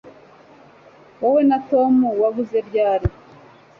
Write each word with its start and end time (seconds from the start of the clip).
wowe 1.21 1.41
na 1.49 1.57
tom 1.69 1.93
waguze 2.21 2.57
ryari 2.67 3.07